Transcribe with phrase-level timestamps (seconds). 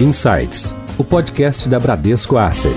[0.00, 2.74] Insights, o podcast da Bradesco Asset.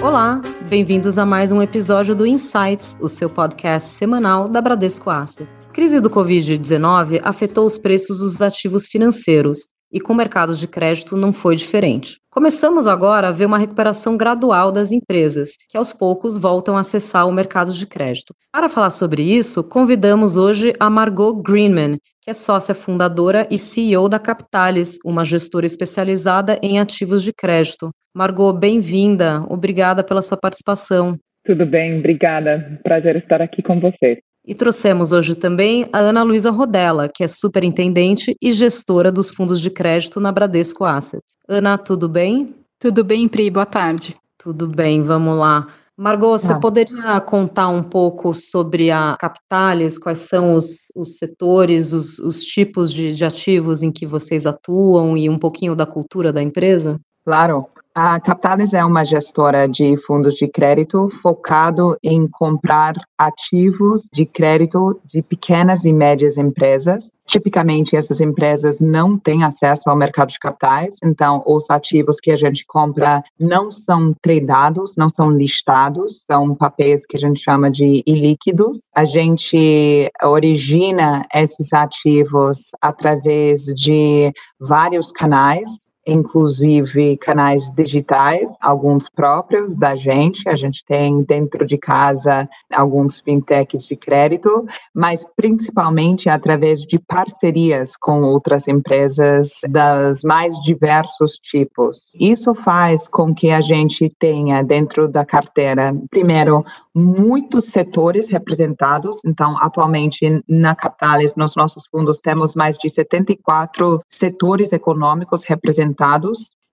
[0.00, 5.50] Olá, bem-vindos a mais um episódio do Insights, o seu podcast semanal da Bradesco Asset.
[5.68, 11.16] A crise do Covid-19 afetou os preços dos ativos financeiros e com mercados de crédito
[11.16, 12.18] não foi diferente.
[12.30, 17.26] Começamos agora a ver uma recuperação gradual das empresas, que aos poucos voltam a acessar
[17.26, 18.34] o mercado de crédito.
[18.52, 24.08] Para falar sobre isso, convidamos hoje a Margot Greenman, que é sócia fundadora e CEO
[24.08, 27.90] da Capitalis, uma gestora especializada em ativos de crédito.
[28.14, 29.44] Margot, bem-vinda.
[29.48, 31.16] Obrigada pela sua participação.
[31.44, 32.80] Tudo bem, obrigada.
[32.82, 34.18] Prazer estar aqui com vocês.
[34.46, 39.60] E trouxemos hoje também a Ana Luísa Rodella, que é superintendente e gestora dos fundos
[39.60, 41.24] de crédito na Bradesco Asset.
[41.48, 42.54] Ana, tudo bem?
[42.78, 44.14] Tudo bem, Pri, boa tarde.
[44.38, 45.66] Tudo bem, vamos lá.
[45.96, 46.60] Margot, você ah.
[46.60, 52.92] poderia contar um pouco sobre a Capitalis, quais são os, os setores, os, os tipos
[52.92, 57.00] de, de ativos em que vocês atuam e um pouquinho da cultura da empresa?
[57.24, 57.66] Claro.
[57.98, 65.00] A Capitalis é uma gestora de fundos de crédito focado em comprar ativos de crédito
[65.06, 67.10] de pequenas e médias empresas.
[67.26, 72.36] Tipicamente, essas empresas não têm acesso ao mercado de capitais, então os ativos que a
[72.36, 78.02] gente compra não são tradeados, não são listados, são papéis que a gente chama de
[78.06, 78.78] ilíquidos.
[78.94, 89.96] A gente origina esses ativos através de vários canais, inclusive canais digitais, alguns próprios da
[89.96, 90.48] gente.
[90.48, 97.96] A gente tem dentro de casa alguns fintechs de crédito, mas principalmente através de parcerias
[97.96, 102.10] com outras empresas das mais diversos tipos.
[102.14, 109.22] Isso faz com que a gente tenha dentro da carteira, primeiro, muitos setores representados.
[109.24, 115.95] Então, atualmente na Capitalis, nos nossos fundos, temos mais de 74 setores econômicos representados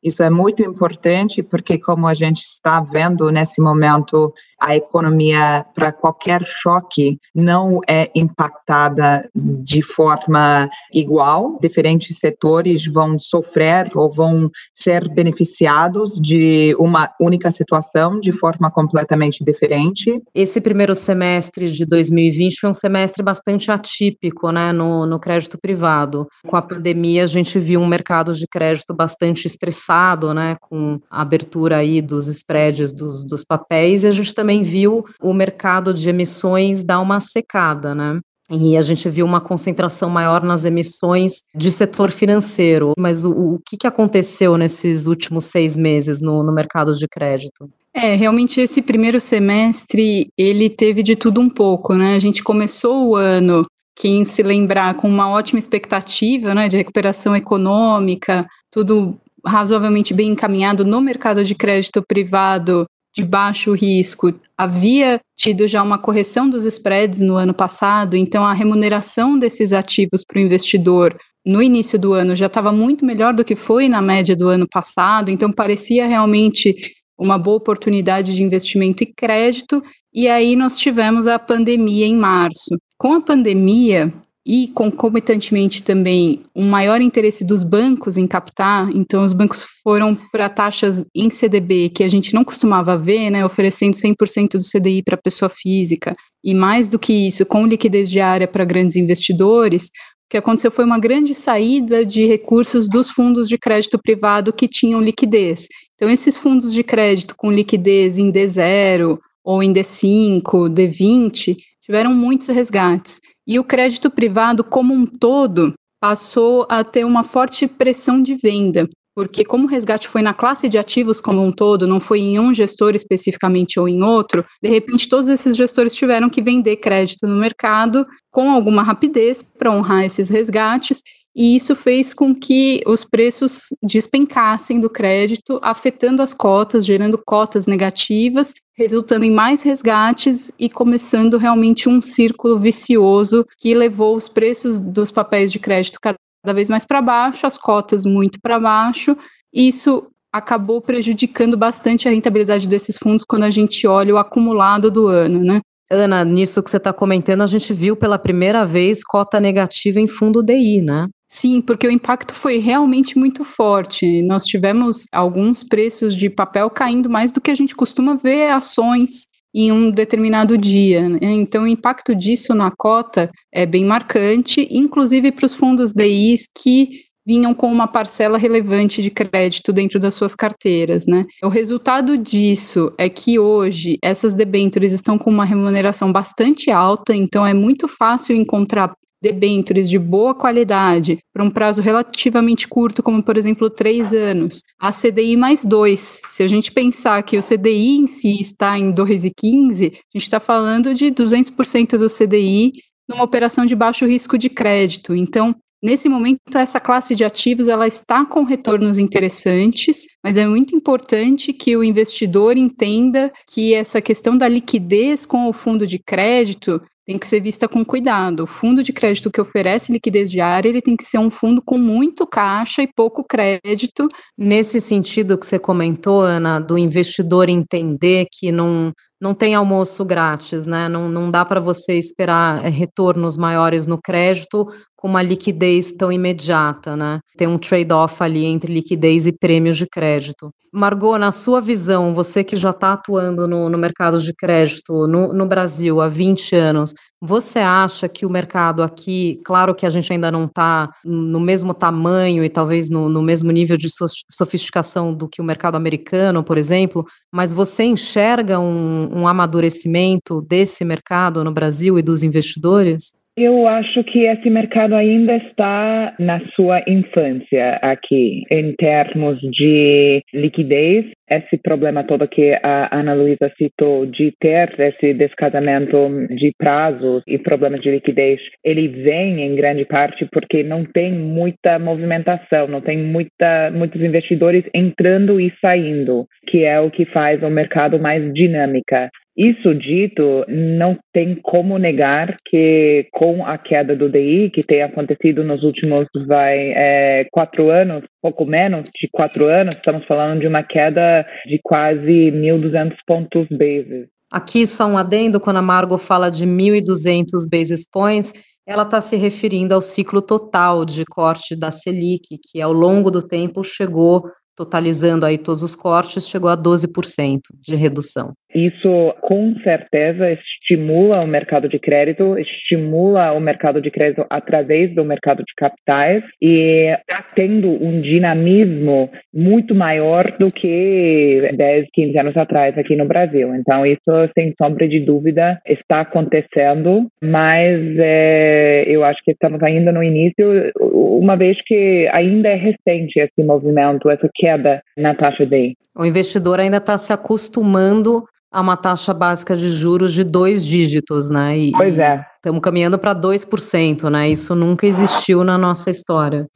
[0.03, 5.91] isso é muito importante porque, como a gente está vendo nesse momento, a economia, para
[5.91, 11.59] qualquer choque, não é impactada de forma igual.
[11.61, 19.43] Diferentes setores vão sofrer ou vão ser beneficiados de uma única situação de forma completamente
[19.43, 20.21] diferente.
[20.33, 26.25] Esse primeiro semestre de 2020 foi um semestre bastante atípico né, no, no crédito privado.
[26.47, 31.21] Com a pandemia, a gente viu um mercado de crédito bastante estressado né, com a
[31.21, 36.09] abertura aí dos spreads dos, dos papéis, e a gente também viu o mercado de
[36.09, 38.19] emissões dar uma secada, né?
[38.51, 42.91] E a gente viu uma concentração maior nas emissões de setor financeiro.
[42.97, 47.69] Mas o, o que, que aconteceu nesses últimos seis meses no, no mercado de crédito?
[47.93, 52.15] É, realmente esse primeiro semestre ele teve de tudo um pouco, né?
[52.15, 53.65] A gente começou o ano,
[53.95, 59.15] quem se lembrar, com uma ótima expectativa, né, de recuperação econômica, tudo
[59.45, 64.33] razoavelmente bem encaminhado no mercado de crédito privado de baixo risco.
[64.57, 70.23] Havia tido já uma correção dos spreads no ano passado, então a remuneração desses ativos
[70.25, 71.15] para o investidor
[71.45, 74.65] no início do ano já estava muito melhor do que foi na média do ano
[74.67, 76.73] passado, então parecia realmente
[77.17, 79.83] uma boa oportunidade de investimento e crédito.
[80.13, 82.77] E aí nós tivemos a pandemia em março.
[82.97, 84.13] Com a pandemia,
[84.45, 90.49] e concomitantemente também um maior interesse dos bancos em captar, então os bancos foram para
[90.49, 95.15] taxas em CDB que a gente não costumava ver, né, oferecendo 100% do CDI para
[95.15, 100.37] pessoa física, e mais do que isso, com liquidez diária para grandes investidores, o que
[100.37, 105.67] aconteceu foi uma grande saída de recursos dos fundos de crédito privado que tinham liquidez.
[105.95, 112.47] Então esses fundos de crédito com liquidez em D0 ou em D5, D20, tiveram muitos
[112.47, 113.19] resgates.
[113.47, 118.89] E o crédito privado, como um todo, passou a ter uma forte pressão de venda,
[119.15, 122.39] porque como o resgate foi na classe de ativos como um todo, não foi em
[122.39, 127.27] um gestor especificamente ou em outro, de repente todos esses gestores tiveram que vender crédito
[127.27, 131.01] no mercado com alguma rapidez para honrar esses resgates
[131.35, 137.65] e isso fez com que os preços despencassem do crédito, afetando as cotas, gerando cotas
[137.65, 144.79] negativas, resultando em mais resgates e começando realmente um círculo vicioso que levou os preços
[144.79, 146.17] dos papéis de crédito cada
[146.53, 149.17] vez mais para baixo, as cotas muito para baixo.
[149.51, 155.07] Isso acabou prejudicando bastante a rentabilidade desses fundos quando a gente olha o acumulado do
[155.07, 155.61] ano, né?
[155.91, 160.07] Ana, nisso que você está comentando, a gente viu pela primeira vez cota negativa em
[160.07, 161.07] fundo DI, né?
[161.33, 164.21] Sim, porque o impacto foi realmente muito forte.
[164.21, 169.25] Nós tivemos alguns preços de papel caindo mais do que a gente costuma ver ações
[169.51, 171.09] em um determinado dia.
[171.09, 171.17] Né?
[171.21, 177.01] Então, o impacto disso na cota é bem marcante, inclusive para os fundos DIs que
[177.25, 181.25] vinham com uma parcela relevante de crédito dentro das suas carteiras, né?
[181.41, 187.47] O resultado disso é que hoje essas debêntures estão com uma remuneração bastante alta, então
[187.47, 193.37] é muito fácil encontrar debêntures de boa qualidade para um prazo relativamente curto, como por
[193.37, 196.21] exemplo três anos, a CDI mais dois.
[196.27, 200.41] Se a gente pensar que o CDI em si está em 2,15, a gente está
[200.41, 202.73] falando de 200% do CDI
[203.07, 205.15] numa operação de baixo risco de crédito.
[205.15, 210.73] Então, Nesse momento, essa classe de ativos ela está com retornos interessantes, mas é muito
[210.73, 216.81] importante que o investidor entenda que essa questão da liquidez com o fundo de crédito
[217.05, 218.43] tem que ser vista com cuidado.
[218.43, 221.77] O fundo de crédito que oferece liquidez diária, ele tem que ser um fundo com
[221.77, 224.07] muito caixa e pouco crédito.
[224.37, 230.65] Nesse sentido que você comentou, Ana, do investidor entender que não, não tem almoço grátis,
[230.65, 230.87] né?
[230.87, 234.67] Não, não dá para você esperar eh, retornos maiores no crédito
[235.03, 237.19] com uma liquidez tão imediata, né?
[237.35, 240.49] Tem um trade-off ali entre liquidez e prêmios de crédito.
[240.71, 245.33] Margot, na sua visão, você que já está atuando no, no, mercado de crédito no,
[245.33, 250.13] no, Brasil há 20 anos, você acha que o mercado aqui, claro que a gente
[250.13, 253.89] ainda não está no mesmo tamanho e talvez no, no mesmo nível de
[254.31, 260.85] sofisticação do que o mercado americano, por exemplo, mas você enxerga um, um amadurecimento desse
[260.85, 263.11] mercado no Brasil e dos investidores?
[263.35, 271.07] Eu acho que esse mercado ainda está na sua infância aqui, em termos de liquidez.
[271.27, 275.97] Esse problema todo que a Ana Luísa citou, de ter esse descasamento
[276.29, 281.79] de prazos e problemas de liquidez, ele vem em grande parte porque não tem muita
[281.79, 287.49] movimentação, não tem muita, muitos investidores entrando e saindo, que é o que faz o
[287.49, 289.09] mercado mais dinâmica.
[289.35, 295.43] Isso dito, não tem como negar que com a queda do DI, que tem acontecido
[295.43, 300.61] nos últimos vai, é, quatro anos, pouco menos de quatro anos, estamos falando de uma
[300.61, 304.07] queda de quase 1.200 pontos bases.
[304.31, 308.33] Aqui só um adendo, quando a Margot fala de 1.200 basis points,
[308.67, 313.21] ela está se referindo ao ciclo total de corte da Selic, que ao longo do
[313.21, 314.23] tempo chegou
[314.55, 318.33] totalizando aí todos os cortes, chegou a 12% de redução.
[318.53, 325.03] Isso com certeza estimula o mercado de crédito, estimula o mercado de crédito através do
[325.03, 332.37] mercado de capitais e está tendo um dinamismo muito maior do que 10, 15 anos
[332.37, 333.53] atrás aqui no Brasil.
[333.55, 339.91] Então, isso, sem sombra de dúvida, está acontecendo, mas é, eu acho que estamos ainda
[339.91, 345.75] no início, uma vez que ainda é recente esse movimento, essa queda na taxa D.
[345.95, 351.29] O investidor ainda está se acostumando a uma taxa básica de juros de dois dígitos,
[351.29, 351.55] né?
[351.55, 352.25] E, pois é.
[352.35, 354.27] Estamos caminhando para 2%, né?
[354.27, 356.47] Isso nunca existiu na nossa história.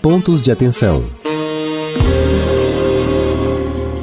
[0.00, 1.02] Pontos de atenção.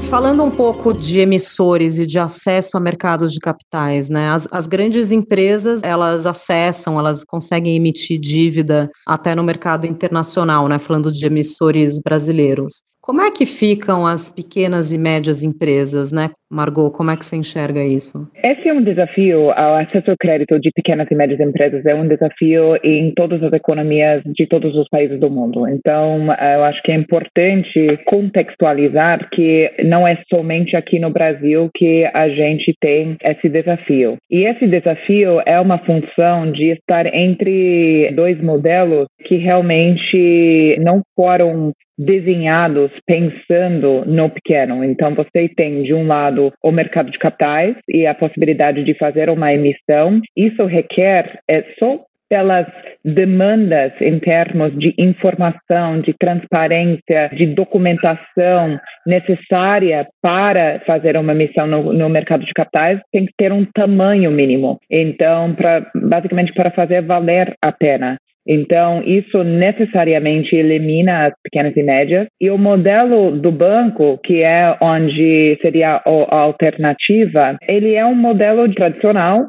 [0.10, 4.32] Falando um pouco de emissores e de acesso a mercados de capitais, né?
[4.32, 10.78] As, as, grandes empresas elas acessam, elas conseguem emitir dívida até no mercado internacional, né?
[10.78, 12.84] Falando de emissores brasileiros.
[13.04, 16.30] Como é que ficam as pequenas e médias empresas, né?
[16.50, 18.30] Margot, como é que você enxerga isso?
[18.42, 22.08] Esse é um desafio, o acesso ao crédito de pequenas e médias empresas é um
[22.08, 25.68] desafio em todas as economias de todos os países do mundo.
[25.68, 32.10] Então, eu acho que é importante contextualizar que não é somente aqui no Brasil que
[32.14, 34.16] a gente tem esse desafio.
[34.32, 41.74] E esse desafio é uma função de estar entre dois modelos que realmente não foram
[41.98, 44.84] desenhados pensando no pequeno.
[44.84, 49.30] Então, você tem, de um lado, o mercado de capitais e a possibilidade de fazer
[49.30, 50.20] uma emissão.
[50.36, 52.66] Isso requer é, só pelas
[53.06, 61.94] demandas em termos de informação, de transparência, de documentação necessária para fazer uma emissão no,
[61.94, 64.80] no mercado de capitais, tem que ter um tamanho mínimo.
[64.90, 68.18] Então, pra, basicamente para fazer valer a pena.
[68.48, 72.28] Então, isso necessariamente elimina as pequenas e médias.
[72.40, 78.72] E o modelo do banco, que é onde seria a alternativa, ele é um modelo
[78.74, 79.48] tradicional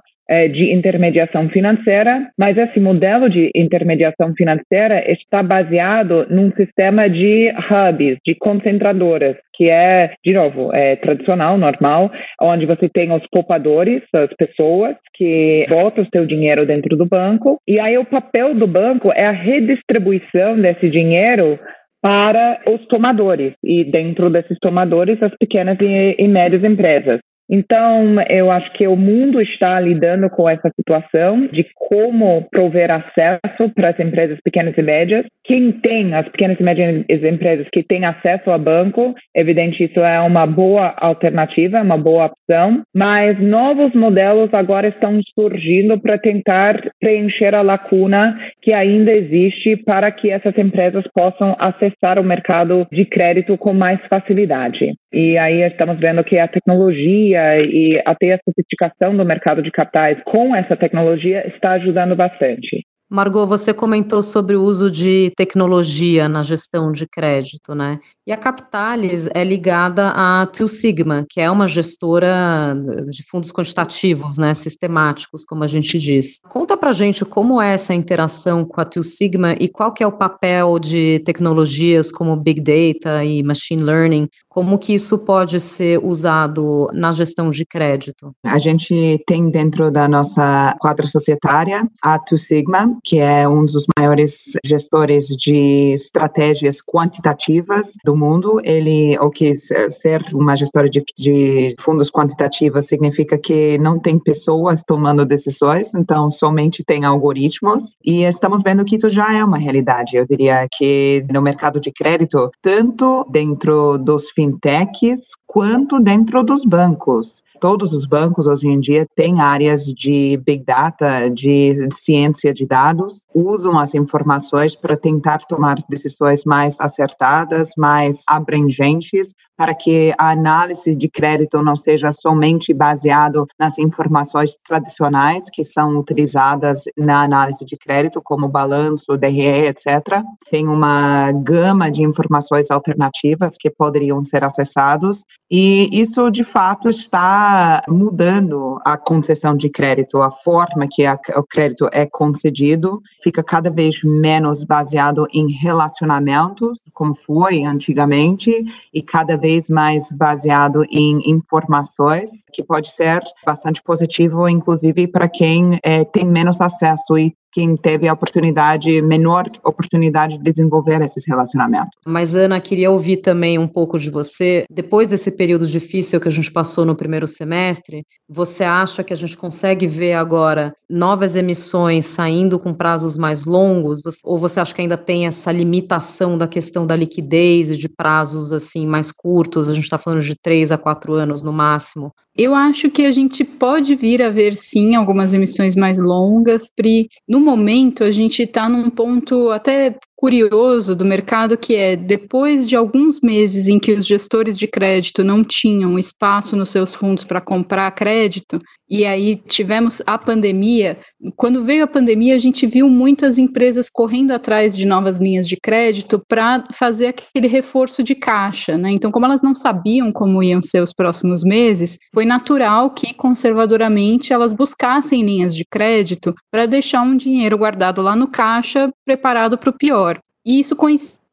[0.49, 8.17] de intermediação financeira, mas esse modelo de intermediação financeira está baseado num sistema de hubs,
[8.25, 14.33] de concentradoras, que é, de novo, é tradicional, normal, onde você tem os poupadores, as
[14.35, 19.13] pessoas que botam o seu dinheiro dentro do banco, e aí o papel do banco
[19.15, 21.59] é a redistribuição desse dinheiro
[22.03, 27.21] para os tomadores e dentro desses tomadores as pequenas e, e médias empresas.
[27.51, 33.69] Então, eu acho que o mundo está lidando com essa situação de como prover acesso
[33.75, 35.27] para as empresas pequenas e médias.
[35.45, 40.19] Quem tem as pequenas e médias empresas que têm acesso a banco, evidente isso é
[40.21, 47.55] uma boa alternativa, uma boa opção, mas novos modelos agora estão surgindo para tentar preencher
[47.55, 53.59] a lacuna que ainda existe para que essas empresas possam acessar o mercado de crédito
[53.59, 54.95] com mais facilidade.
[55.15, 60.19] E aí estamos vendo que a tecnologia e até a sofisticação do mercado de capitais
[60.25, 62.85] com essa tecnologia está ajudando bastante.
[63.09, 68.01] Margot, você comentou sobre o uso de tecnologia na gestão de crédito, né?
[68.27, 72.75] E a Capitalis é ligada à Two Sigma, que é uma gestora
[73.11, 76.41] de fundos quantitativos, né, sistemáticos, como a gente diz.
[76.49, 80.07] Conta pra gente como é essa interação com a Two Sigma e qual que é
[80.07, 85.99] o papel de tecnologias como Big Data e Machine Learning, como que isso pode ser
[86.03, 88.33] usado na gestão de crédito?
[88.45, 93.85] A gente tem dentro da nossa quadra societária a Two Sigma, que é um dos
[93.99, 98.61] maiores gestores de estratégias quantitativas do mundo.
[98.65, 104.83] Ele, o que ser uma gestora de, de fundos quantitativos significa que não tem pessoas
[104.87, 107.97] tomando decisões, então somente tem algoritmos.
[108.05, 110.17] E estamos vendo que isso já é uma realidade.
[110.17, 117.41] Eu diria que no mercado de crédito, tanto dentro dos fintechs quanto dentro dos bancos.
[117.61, 123.25] Todos os bancos hoje em dia têm áreas de big data, de ciência de dados,
[123.33, 130.95] usam as informações para tentar tomar decisões mais acertadas, mais abrangentes, para que a análise
[130.95, 137.77] de crédito não seja somente baseado nas informações tradicionais que são utilizadas na análise de
[137.77, 140.23] crédito, como balanço, DRE, etc.
[140.51, 147.83] Tem uma gama de informações alternativas que poderiam ser acessados e isso, de fato, está
[147.89, 153.71] mudando a concessão de crédito, a forma que a, o crédito é concedido fica cada
[153.71, 162.47] vez menos baseado em relacionamentos, como foi antigamente, e cada vez mais baseado em informações,
[162.51, 168.09] que pode ser bastante positivo, inclusive para quem é, tem menos acesso e quem teve
[168.09, 171.91] a oportunidade, menor oportunidade de desenvolver esses relacionamentos.
[172.05, 174.65] Mas, Ana, queria ouvir também um pouco de você.
[174.69, 179.17] Depois desse período difícil que a gente passou no primeiro semestre, você acha que a
[179.17, 184.01] gente consegue ver agora novas emissões saindo com prazos mais longos?
[184.25, 188.51] Ou você acha que ainda tem essa limitação da questão da liquidez e de prazos
[188.51, 189.69] assim mais curtos?
[189.69, 192.13] A gente está falando de três a quatro anos no máximo.
[192.37, 197.09] Eu acho que a gente pode vir a ver sim algumas emissões mais longas, Pri.
[197.29, 202.75] No momento, a gente está num ponto até curioso do mercado que é depois de
[202.75, 207.41] alguns meses em que os gestores de crédito não tinham espaço nos seus fundos para
[207.41, 210.99] comprar crédito, e aí tivemos a pandemia.
[211.37, 215.57] Quando veio a pandemia, a gente viu muitas empresas correndo atrás de novas linhas de
[215.57, 218.91] crédito para fazer aquele reforço de caixa, né?
[218.91, 224.33] Então, como elas não sabiam como iam ser os próximos meses, foi natural que conservadoramente
[224.33, 229.71] elas buscassem linhas de crédito para deixar um dinheiro guardado lá no caixa preparado para
[229.71, 230.19] o pior.
[230.45, 231.24] E isso coincidiu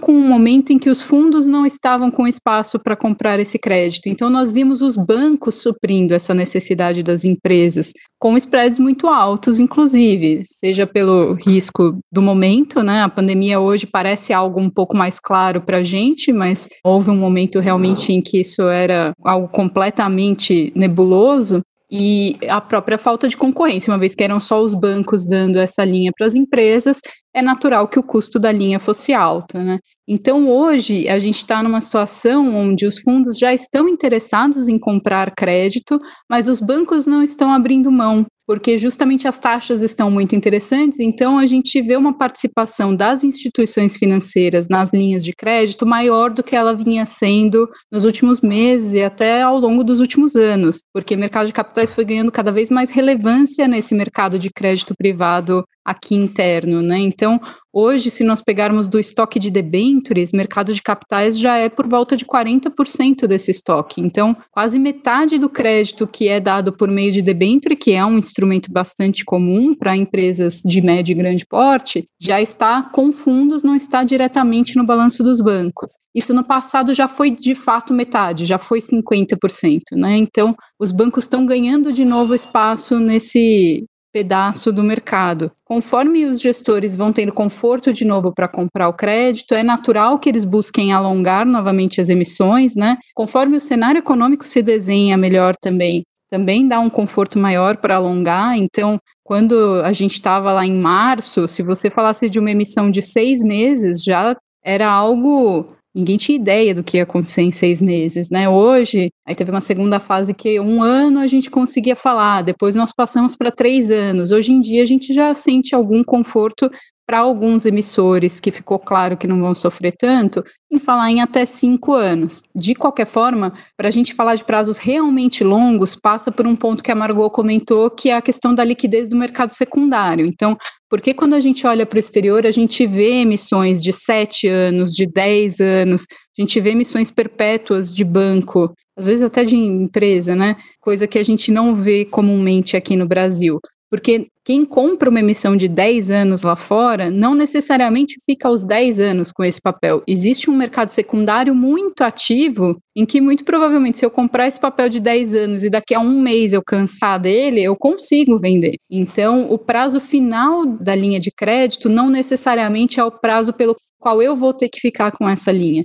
[0.00, 4.08] com um momento em que os fundos não estavam com espaço para comprar esse crédito.
[4.08, 10.42] Então, nós vimos os bancos suprindo essa necessidade das empresas, com spreads muito altos, inclusive,
[10.44, 13.02] seja pelo risco do momento, né?
[13.02, 17.16] A pandemia hoje parece algo um pouco mais claro para a gente, mas houve um
[17.16, 23.92] momento realmente em que isso era algo completamente nebuloso e a própria falta de concorrência,
[23.92, 27.00] uma vez que eram só os bancos dando essa linha para as empresas,
[27.34, 29.78] é natural que o custo da linha fosse alto, né?
[30.08, 35.34] Então hoje a gente está numa situação onde os fundos já estão interessados em comprar
[35.34, 40.98] crédito, mas os bancos não estão abrindo mão porque justamente as taxas estão muito interessantes,
[40.98, 46.42] então a gente vê uma participação das instituições financeiras nas linhas de crédito maior do
[46.42, 51.14] que ela vinha sendo nos últimos meses e até ao longo dos últimos anos, porque
[51.14, 55.64] o mercado de capitais foi ganhando cada vez mais relevância nesse mercado de crédito privado
[55.90, 56.98] aqui interno, né?
[56.98, 57.40] Então,
[57.72, 62.16] Hoje, se nós pegarmos do estoque de debêntures, mercado de capitais já é por volta
[62.16, 64.00] de 40% desse estoque.
[64.00, 68.18] Então, quase metade do crédito que é dado por meio de debênture, que é um
[68.18, 73.76] instrumento bastante comum para empresas de médio e grande porte, já está com fundos, não
[73.76, 75.92] está diretamente no balanço dos bancos.
[76.12, 80.16] Isso no passado já foi de fato metade, já foi 50%, né?
[80.16, 85.50] Então, os bancos estão ganhando de novo espaço nesse pedaço do mercado.
[85.64, 90.28] Conforme os gestores vão tendo conforto de novo para comprar o crédito, é natural que
[90.28, 92.96] eles busquem alongar novamente as emissões, né?
[93.14, 98.56] Conforme o cenário econômico se desenha melhor também, também dá um conforto maior para alongar.
[98.56, 103.02] Então, quando a gente estava lá em março, se você falasse de uma emissão de
[103.02, 108.30] seis meses, já era algo Ninguém tinha ideia do que ia acontecer em seis meses,
[108.30, 108.48] né?
[108.48, 112.92] Hoje, aí teve uma segunda fase que um ano a gente conseguia falar, depois nós
[112.92, 114.30] passamos para três anos.
[114.30, 116.70] Hoje em dia a gente já sente algum conforto
[117.10, 121.44] para alguns emissores que ficou claro que não vão sofrer tanto, em falar em até
[121.44, 122.40] cinco anos.
[122.54, 126.84] De qualquer forma, para a gente falar de prazos realmente longos, passa por um ponto
[126.84, 130.24] que a Margot comentou, que é a questão da liquidez do mercado secundário.
[130.24, 130.56] Então,
[130.88, 134.92] porque quando a gente olha para o exterior, a gente vê emissões de sete anos,
[134.92, 136.06] de dez anos,
[136.38, 140.54] a gente vê emissões perpétuas de banco, às vezes até de empresa, né?
[140.80, 143.58] Coisa que a gente não vê comumente aqui no Brasil.
[143.90, 149.00] Porque quem compra uma emissão de 10 anos lá fora não necessariamente fica aos 10
[149.00, 150.02] anos com esse papel.
[150.06, 154.88] Existe um mercado secundário muito ativo em que, muito provavelmente, se eu comprar esse papel
[154.88, 158.76] de 10 anos e daqui a um mês eu cansar dele, eu consigo vender.
[158.88, 164.22] Então, o prazo final da linha de crédito não necessariamente é o prazo pelo qual
[164.22, 165.84] eu vou ter que ficar com essa linha.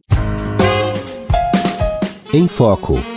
[2.33, 3.14] Em Foco.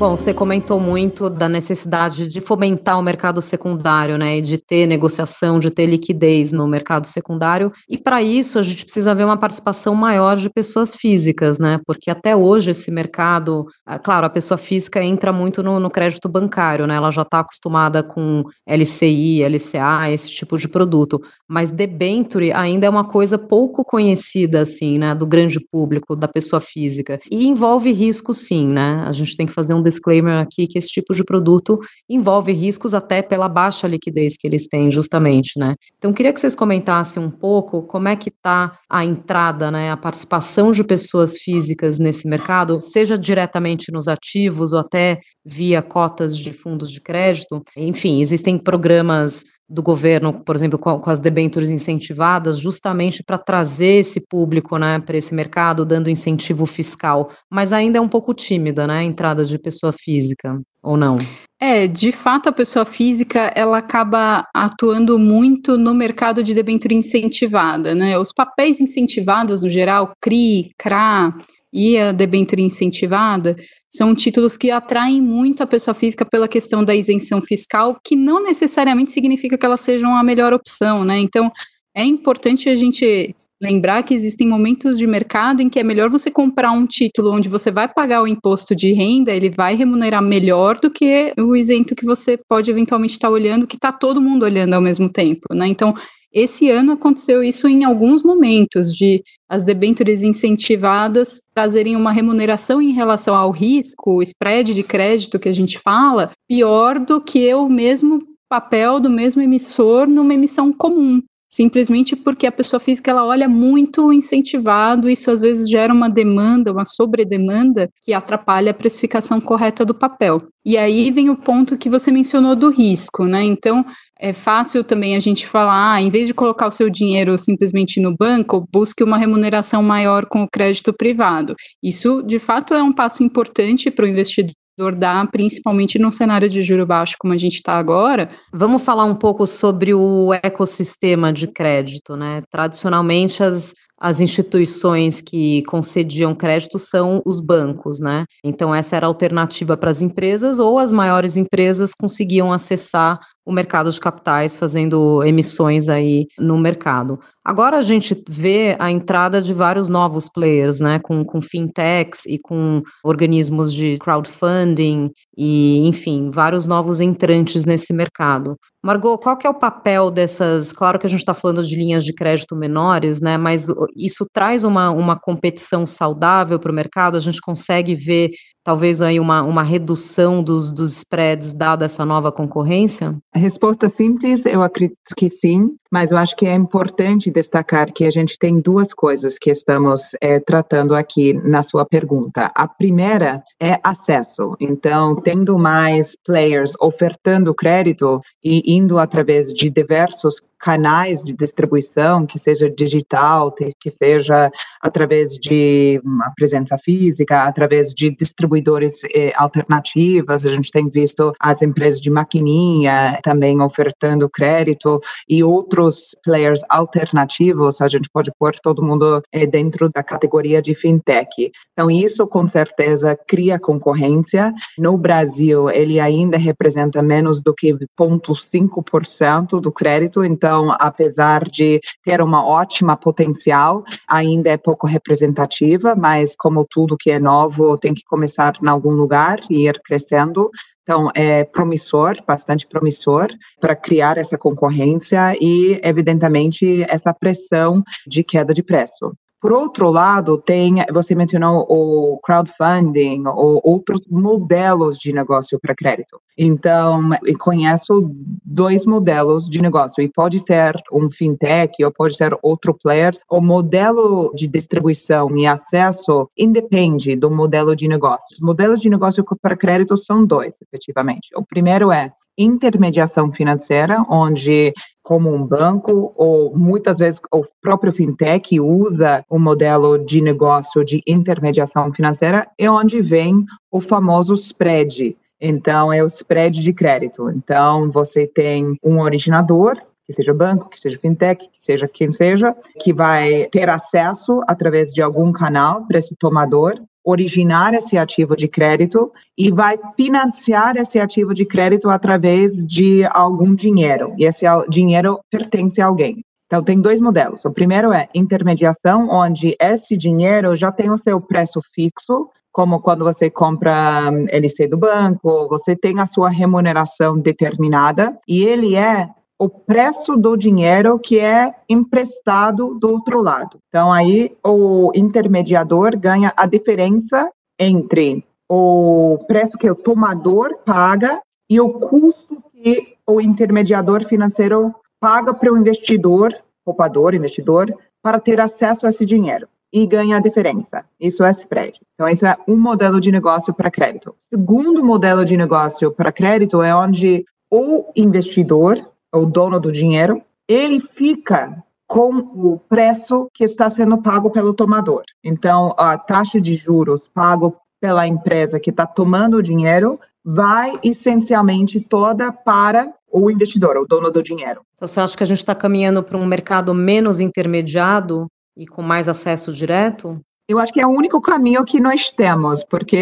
[0.00, 4.86] Bom, você comentou muito da necessidade de fomentar o mercado secundário, né, e de ter
[4.86, 7.70] negociação, de ter liquidez no mercado secundário.
[7.86, 12.10] E para isso a gente precisa ver uma participação maior de pessoas físicas, né, porque
[12.10, 16.86] até hoje esse mercado, ah, claro, a pessoa física entra muito no, no crédito bancário,
[16.86, 21.20] né, ela já está acostumada com LCI, LCA, esse tipo de produto.
[21.46, 26.58] Mas debenture ainda é uma coisa pouco conhecida, assim, né, do grande público, da pessoa
[26.58, 27.20] física.
[27.30, 29.04] E envolve risco, sim, né.
[29.06, 31.78] A gente tem que fazer um disclaimer aqui que esse tipo de produto
[32.08, 35.74] envolve riscos até pela baixa liquidez que eles têm, justamente, né?
[35.98, 39.96] Então, queria que vocês comentassem um pouco como é que está a entrada, né, a
[39.96, 46.52] participação de pessoas físicas nesse mercado, seja diretamente nos ativos ou até via cotas de
[46.52, 47.62] fundos de crédito.
[47.76, 54.00] Enfim, existem programas do governo, por exemplo, com, com as debêntures incentivadas, justamente para trazer
[54.00, 58.86] esse público né, para esse mercado, dando incentivo fiscal, mas ainda é um pouco tímida
[58.86, 61.16] né, a entrada de pessoa física, ou não?
[61.60, 67.94] É, de fato, a pessoa física ela acaba atuando muito no mercado de debênture incentivada,
[67.94, 68.18] né?
[68.18, 71.34] Os papéis incentivados, no geral, CRI, CRA
[71.72, 73.56] e a debênture incentivada,
[73.90, 78.42] são títulos que atraem muito a pessoa física pela questão da isenção fiscal, que não
[78.42, 81.18] necessariamente significa que elas sejam a melhor opção, né?
[81.18, 81.50] Então,
[81.94, 86.30] é importante a gente lembrar que existem momentos de mercado em que é melhor você
[86.30, 90.78] comprar um título onde você vai pagar o imposto de renda, ele vai remunerar melhor
[90.80, 94.72] do que o isento que você pode eventualmente estar olhando, que está todo mundo olhando
[94.72, 95.66] ao mesmo tempo, né?
[95.66, 95.92] Então,
[96.32, 102.92] esse ano aconteceu isso em alguns momentos, de as debêntures incentivadas trazerem uma remuneração em
[102.92, 107.68] relação ao risco, o spread de crédito que a gente fala, pior do que o
[107.68, 113.48] mesmo papel do mesmo emissor numa emissão comum simplesmente porque a pessoa física ela olha
[113.48, 119.84] muito incentivado, isso às vezes gera uma demanda, uma sobredemanda que atrapalha a precificação correta
[119.84, 120.40] do papel.
[120.64, 123.42] E aí vem o ponto que você mencionou do risco, né?
[123.42, 123.84] Então,
[124.20, 128.00] é fácil também a gente falar, ah, em vez de colocar o seu dinheiro simplesmente
[128.00, 131.54] no banco, busque uma remuneração maior com o crédito privado.
[131.82, 134.54] Isso, de fato, é um passo importante para o investidor
[134.96, 138.30] dar, principalmente num cenário de juro baixo como a gente está agora.
[138.52, 142.42] Vamos falar um pouco sobre o ecossistema de crédito, né?
[142.50, 148.24] Tradicionalmente, as, as instituições que concediam crédito são os bancos, né?
[148.42, 153.52] Então, essa era a alternativa para as empresas, ou as maiores empresas conseguiam acessar o
[153.52, 157.18] mercado de capitais fazendo emissões aí no mercado.
[157.44, 162.38] Agora a gente vê a entrada de vários novos players, né, com, com fintechs e
[162.38, 168.56] com organismos de crowdfunding e, enfim, vários novos entrantes nesse mercado.
[168.82, 170.72] Margot, qual que é o papel dessas?
[170.72, 173.36] Claro que a gente está falando de linhas de crédito menores, né?
[173.36, 177.16] Mas isso traz uma, uma competição saudável para o mercado.
[177.16, 178.30] A gente consegue ver
[178.62, 183.16] talvez aí uma, uma redução dos, dos spreads dada essa nova concorrência?
[183.34, 188.04] A resposta simples, eu acredito que sim, mas eu acho que é importante destacar que
[188.04, 192.50] a gente tem duas coisas que estamos é, tratando aqui na sua pergunta.
[192.54, 194.56] A primeira é acesso.
[194.60, 202.38] Então, tendo mais players ofertando crédito e indo através de diversos canais de distribuição, que
[202.38, 210.50] seja digital, que seja através de uma presença física, através de distribuidores eh, alternativas, a
[210.50, 217.88] gente tem visto as empresas de maquininha também ofertando crédito e outros players alternativos, a
[217.88, 221.50] gente pode pôr todo mundo eh, dentro da categoria de fintech.
[221.72, 224.52] Então, isso com certeza cria concorrência.
[224.78, 232.20] No Brasil, ele ainda representa menos do que 0,5% do crédito, então, apesar de ter
[232.20, 238.04] uma ótima potencial, ainda é pouco representativa, mas como tudo que é novo tem que
[238.04, 240.50] começar em algum lugar e ir crescendo.
[240.82, 243.28] Então, é promissor, bastante promissor,
[243.60, 249.14] para criar essa concorrência e, evidentemente, essa pressão de queda de preço.
[249.40, 256.20] Por outro lado, tem, você mencionou o crowdfunding ou outros modelos de negócio para crédito.
[256.36, 258.10] Então, eu conheço
[258.44, 263.18] dois modelos de negócio e pode ser um fintech ou pode ser outro player.
[263.30, 268.28] O modelo de distribuição e acesso independe do modelo de negócio.
[268.32, 271.30] Os modelos de negócio para crédito são dois, efetivamente.
[271.34, 278.60] O primeiro é intermediação financeira, onde como um banco, ou muitas vezes o próprio fintech
[278.60, 285.16] usa o um modelo de negócio de intermediação financeira, é onde vem o famoso spread.
[285.40, 287.30] Então, é o spread de crédito.
[287.30, 292.54] Então, você tem um originador, que seja banco, que seja fintech, que seja quem seja,
[292.80, 298.46] que vai ter acesso através de algum canal para esse tomador originar esse ativo de
[298.46, 304.14] crédito e vai financiar esse ativo de crédito através de algum dinheiro.
[304.18, 306.22] E esse dinheiro pertence a alguém.
[306.46, 307.44] Então, tem dois modelos.
[307.44, 313.04] O primeiro é intermediação, onde esse dinheiro já tem o seu preço fixo, como quando
[313.04, 319.08] você compra hum, LC do banco, você tem a sua remuneração determinada e ele é
[319.40, 323.58] o preço do dinheiro que é emprestado do outro lado.
[323.68, 331.58] Então, aí o intermediador ganha a diferença entre o preço que o tomador paga e
[331.58, 338.84] o custo que o intermediador financeiro paga para o investidor, poupador, investidor, para ter acesso
[338.84, 340.84] a esse dinheiro e ganha a diferença.
[341.00, 341.80] Isso é spread.
[341.94, 344.14] Então, isso é um modelo de negócio para crédito.
[344.28, 348.76] Segundo modelo de negócio para crédito é onde o investidor
[349.12, 355.02] o dono do dinheiro, ele fica com o preço que está sendo pago pelo tomador.
[355.24, 361.80] Então, a taxa de juros pago pela empresa que está tomando o dinheiro vai essencialmente
[361.80, 364.60] toda para o investidor, o dono do dinheiro.
[364.76, 368.82] Então, você acha que a gente está caminhando para um mercado menos intermediado e com
[368.82, 370.20] mais acesso direto?
[370.50, 372.98] Eu acho que é o único caminho que nós temos, porque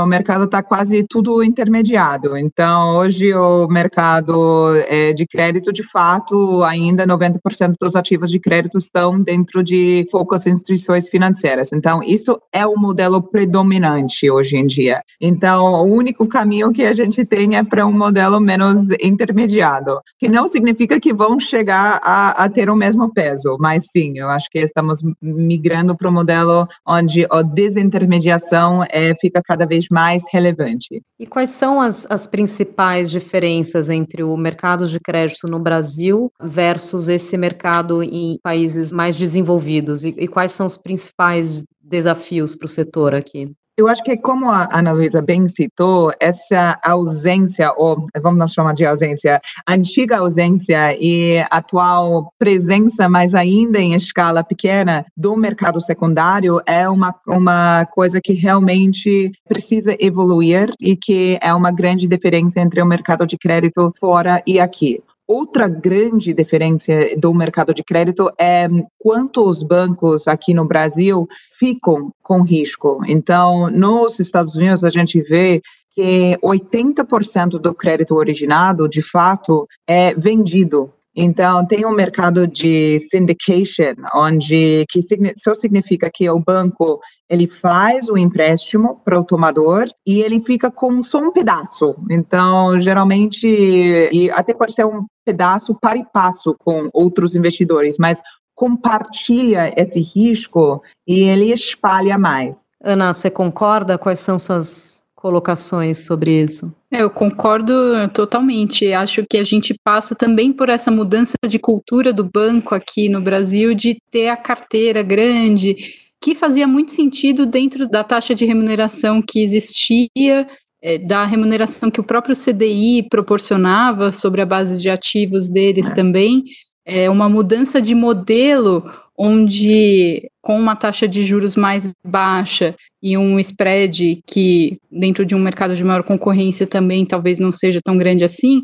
[0.00, 2.38] o mercado está quase tudo intermediado.
[2.38, 8.78] Então, hoje o mercado é, de crédito, de fato, ainda 90% dos ativos de crédito
[8.78, 11.72] estão dentro de poucas instituições financeiras.
[11.72, 15.02] Então, isso é o modelo predominante hoje em dia.
[15.20, 20.28] Então, o único caminho que a gente tem é para um modelo menos intermediado, que
[20.28, 24.48] não significa que vão chegar a, a ter o mesmo peso, mas sim, eu acho
[24.48, 31.02] que estamos migrando para o modelo onde a desintermediação é, fica cada vez mais relevante.
[31.18, 37.08] E quais são as, as principais diferenças entre o mercado de crédito no Brasil versus
[37.08, 40.04] esse mercado em países mais desenvolvidos?
[40.04, 43.50] E, e quais são os principais desafios para o setor aqui?
[43.74, 48.74] Eu acho que, como a Ana Luísa bem citou, essa ausência, ou vamos não chamar
[48.74, 56.60] de ausência, antiga ausência e atual presença, mas ainda em escala pequena, do mercado secundário
[56.66, 62.82] é uma, uma coisa que realmente precisa evoluir e que é uma grande diferença entre
[62.82, 65.02] o mercado de crédito fora e aqui.
[65.32, 68.68] Outra grande diferença do mercado de crédito é
[68.98, 71.26] quanto os bancos aqui no Brasil
[71.58, 73.00] ficam com risco.
[73.06, 75.62] Então, nos Estados Unidos, a gente vê
[75.94, 83.94] que 80% do crédito originado, de fato, é vendido então, tem um mercado de syndication,
[84.14, 85.00] onde que
[85.36, 90.70] só significa que o banco ele faz o empréstimo para o tomador e ele fica
[90.70, 91.94] com só um pedaço.
[92.10, 98.22] Então, geralmente, e até pode ser um pedaço para e passo com outros investidores, mas
[98.54, 102.64] compartilha esse risco e ele espalha mais.
[102.82, 103.98] Ana, você concorda?
[103.98, 106.74] Quais são suas colocações sobre isso.
[106.90, 107.72] É, eu concordo
[108.12, 108.92] totalmente.
[108.92, 113.20] Acho que a gente passa também por essa mudança de cultura do banco aqui no
[113.20, 115.76] Brasil, de ter a carteira grande,
[116.20, 120.48] que fazia muito sentido dentro da taxa de remuneração que existia,
[120.82, 126.42] é, da remuneração que o próprio CDI proporcionava sobre a base de ativos deles também.
[126.84, 128.82] É uma mudança de modelo
[129.18, 135.38] onde com uma taxa de juros mais baixa e um spread que dentro de um
[135.38, 138.62] mercado de maior concorrência também talvez não seja tão grande assim,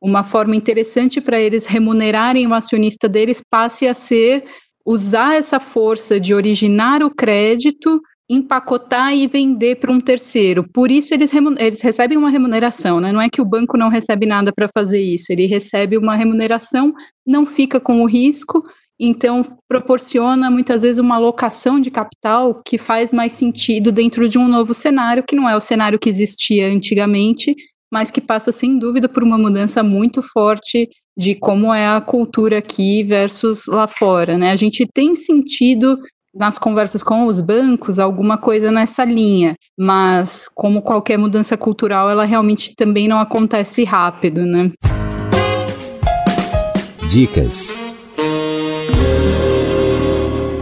[0.00, 4.42] uma forma interessante para eles remunerarem o acionista deles passe a ser
[4.84, 10.64] usar essa força de originar o crédito, empacotar e vender para um terceiro.
[10.72, 13.12] Por isso eles, eles recebem uma remuneração, né?
[13.12, 16.94] Não é que o banco não recebe nada para fazer isso, ele recebe uma remuneração,
[17.26, 18.62] não fica com o risco
[19.02, 24.46] então, proporciona muitas vezes uma alocação de capital que faz mais sentido dentro de um
[24.46, 27.56] novo cenário, que não é o cenário que existia antigamente,
[27.90, 30.86] mas que passa sem dúvida por uma mudança muito forte
[31.16, 34.36] de como é a cultura aqui versus lá fora.
[34.36, 34.52] Né?
[34.52, 35.98] A gente tem sentido
[36.34, 42.26] nas conversas com os bancos alguma coisa nessa linha, mas como qualquer mudança cultural, ela
[42.26, 44.70] realmente também não acontece rápido, né?
[47.08, 47.89] Dicas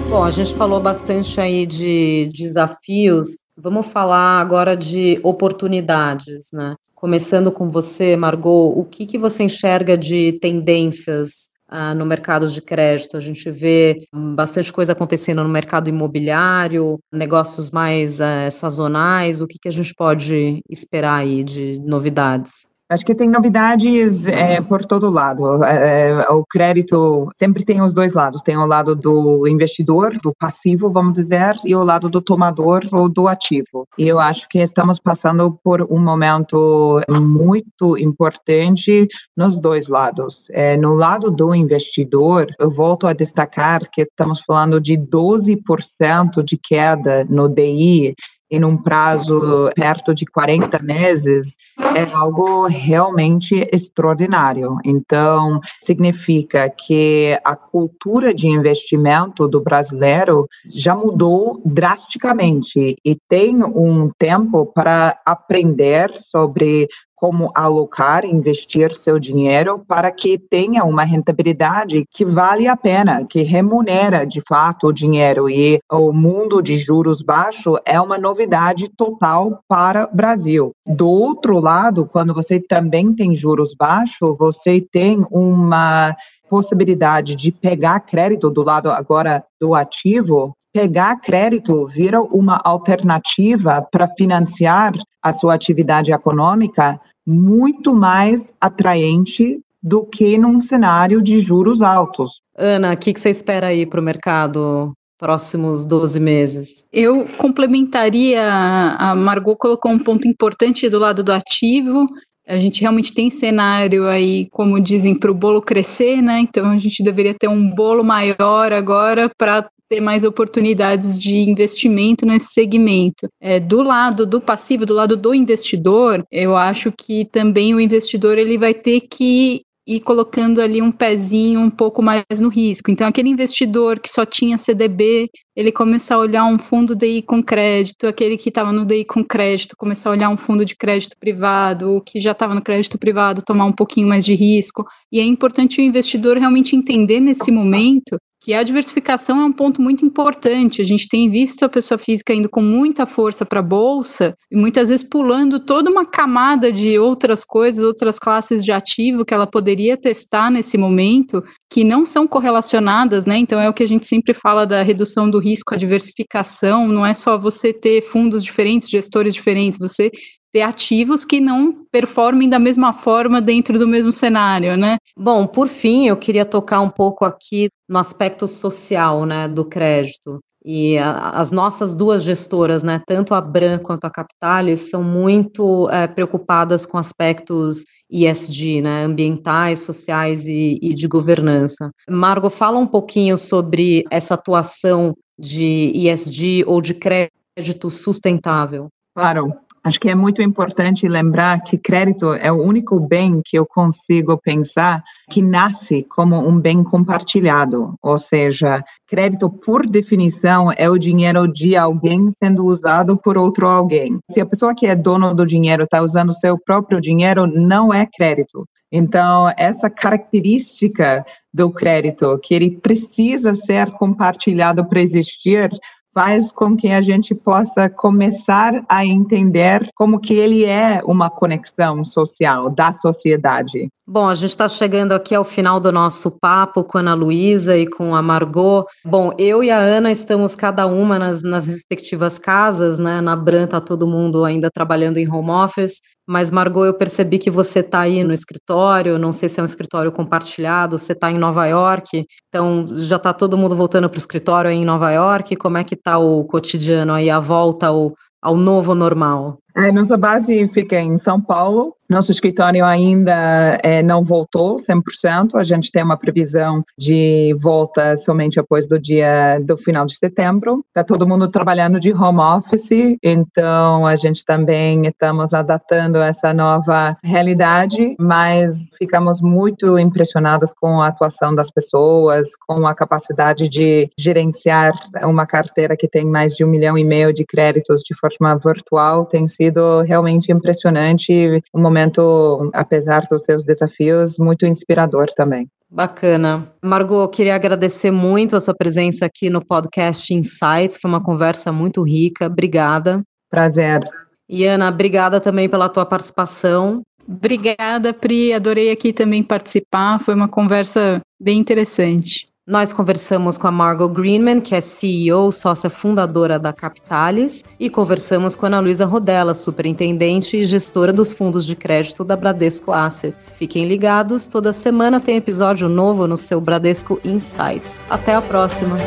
[0.08, 3.38] Bom, a gente falou bastante aí de desafios.
[3.54, 6.76] Vamos falar agora de oportunidades, né?
[6.94, 12.62] Começando com você, Margot, o que, que você enxerga de tendências ah, no mercado de
[12.62, 13.18] crédito?
[13.18, 13.98] A gente vê
[14.34, 19.42] bastante coisa acontecendo no mercado imobiliário, negócios mais eh, sazonais.
[19.42, 22.66] O que, que a gente pode esperar aí de novidades?
[22.90, 25.62] Acho que tem novidades é, por todo lado.
[25.62, 28.40] É, é, o crédito sempre tem os dois lados.
[28.40, 33.06] Tem o lado do investidor, do passivo, vamos dizer, e o lado do tomador ou
[33.06, 33.86] do ativo.
[33.98, 40.46] E eu acho que estamos passando por um momento muito importante nos dois lados.
[40.50, 46.56] É, no lado do investidor, eu volto a destacar que estamos falando de 12% de
[46.56, 48.14] queda no DI
[48.50, 54.76] em um prazo perto de 40 meses é algo realmente extraordinário.
[54.84, 64.10] Então, significa que a cultura de investimento do brasileiro já mudou drasticamente e tem um
[64.18, 72.24] tempo para aprender sobre como alocar, investir seu dinheiro para que tenha uma rentabilidade que
[72.24, 75.50] vale a pena, que remunera de fato o dinheiro.
[75.50, 80.72] E o mundo de juros baixos é uma novidade total para o Brasil.
[80.86, 86.14] Do outro lado, quando você também tem juros baixos, você tem uma
[86.48, 94.06] possibilidade de pegar crédito do lado agora do ativo pegar crédito vira uma alternativa para
[94.16, 102.40] financiar a sua atividade econômica muito mais atraente do que num cenário de juros altos.
[102.56, 106.86] Ana, o que, que você espera aí para o mercado próximos 12 meses?
[106.92, 112.06] Eu complementaria, a Margot colocou um ponto importante do lado do ativo,
[112.46, 116.38] a gente realmente tem cenário aí, como dizem, para o bolo crescer, né?
[116.38, 122.26] Então a gente deveria ter um bolo maior agora para ter mais oportunidades de investimento
[122.26, 123.28] nesse segmento.
[123.40, 128.38] É, do lado do passivo, do lado do investidor, eu acho que também o investidor
[128.38, 132.90] ele vai ter que ir colocando ali um pezinho um pouco mais no risco.
[132.90, 137.42] Então, aquele investidor que só tinha CDB, ele começar a olhar um fundo DI com
[137.42, 141.16] crédito, aquele que estava no DI com crédito, começar a olhar um fundo de crédito
[141.18, 144.84] privado, o que já estava no crédito privado, tomar um pouquinho mais de risco.
[145.10, 148.18] E é importante o investidor realmente entender nesse momento
[148.48, 150.80] que a diversificação é um ponto muito importante.
[150.80, 154.56] A gente tem visto a pessoa física indo com muita força para a bolsa e
[154.56, 159.46] muitas vezes pulando toda uma camada de outras coisas, outras classes de ativo que ela
[159.46, 163.36] poderia testar nesse momento, que não são correlacionadas, né?
[163.36, 167.04] Então é o que a gente sempre fala da redução do risco, a diversificação, não
[167.04, 170.10] é só você ter fundos diferentes, gestores diferentes, você
[170.52, 174.96] ter ativos que não performem da mesma forma dentro do mesmo cenário, né?
[175.16, 180.40] Bom, por fim, eu queria tocar um pouco aqui no aspecto social, né, do crédito.
[180.64, 185.88] E a, as nossas duas gestoras, né, tanto a Bran quanto a Capitalis, são muito
[185.90, 191.90] é, preocupadas com aspectos ESG, né, ambientais, sociais e, e de governança.
[192.08, 198.88] Margot, fala um pouquinho sobre essa atuação de ESG ou de crédito sustentável.
[199.14, 199.52] Claro.
[199.82, 204.36] Acho que é muito importante lembrar que crédito é o único bem que eu consigo
[204.36, 211.46] pensar que nasce como um bem compartilhado, ou seja, crédito por definição é o dinheiro
[211.46, 214.18] de alguém sendo usado por outro alguém.
[214.30, 218.04] Se a pessoa que é dono do dinheiro está usando seu próprio dinheiro, não é
[218.06, 218.66] crédito.
[218.90, 225.70] Então, essa característica do crédito, que ele precisa ser compartilhado para existir,
[226.18, 232.04] faz com que a gente possa começar a entender como que ele é uma conexão
[232.04, 233.88] social da sociedade.
[234.10, 237.76] Bom, a gente está chegando aqui ao final do nosso papo com a Ana Luísa
[237.76, 238.86] e com a Margot.
[239.04, 243.20] Bom, eu e a Ana estamos cada uma nas, nas respectivas casas, né?
[243.20, 247.50] Na Bran tá todo mundo ainda trabalhando em home office, mas Margot, eu percebi que
[247.50, 251.36] você está aí no escritório, não sei se é um escritório compartilhado, você está em
[251.36, 255.54] Nova York, então já está todo mundo voltando para o escritório aí em Nova York,
[255.56, 259.58] como é que está o cotidiano aí, a volta ao, ao novo normal?
[259.78, 261.94] É, nossa base fica em São Paulo.
[262.08, 265.54] Nosso escritório ainda é, não voltou 100%.
[265.54, 270.82] A gente tem uma previsão de volta somente após do dia do final de setembro.
[270.88, 277.14] Está todo mundo trabalhando de home office, então a gente também estamos adaptando essa nova
[277.22, 284.94] realidade, mas ficamos muito impressionados com a atuação das pessoas, com a capacidade de gerenciar
[285.24, 289.26] uma carteira que tem mais de um milhão e meio de créditos de forma virtual.
[289.26, 295.68] Tem sido sido realmente impressionante, um momento, apesar dos seus desafios, muito inspirador também.
[295.90, 296.70] Bacana.
[296.84, 302.02] Margot, queria agradecer muito a sua presença aqui no podcast Insights, foi uma conversa muito
[302.02, 303.22] rica, obrigada.
[303.50, 304.00] Prazer.
[304.48, 307.02] E Ana, obrigada também pela tua participação.
[307.26, 312.48] Obrigada, Pri, adorei aqui também participar, foi uma conversa bem interessante.
[312.68, 318.54] Nós conversamos com a Margot Greenman, que é CEO, sócia fundadora da Capitalis, e conversamos
[318.54, 323.34] com a Ana Luísa Rodella, superintendente e gestora dos fundos de crédito da Bradesco Asset.
[323.54, 327.98] Fiquem ligados, toda semana tem episódio novo no seu Bradesco Insights.
[328.10, 328.98] Até a próxima!